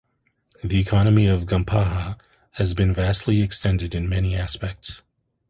The 0.63 0.79
economy 0.79 1.27
of 1.27 1.45
Gampaha 1.45 2.19
has 2.53 2.73
been 2.73 2.91
vastly 2.91 3.43
extended 3.43 3.93
in 3.93 4.09
many 4.09 4.35
aspects. 4.35 5.03